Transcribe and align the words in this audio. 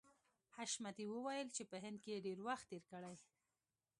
حشمتي 0.55 1.05
وویل 1.09 1.47
چې 1.55 1.63
په 1.69 1.75
هند 1.83 1.97
کې 2.03 2.09
یې 2.13 2.23
ډېر 2.25 2.37
وخت 2.47 2.65
تېر 2.71 2.83
کړی 2.91 3.15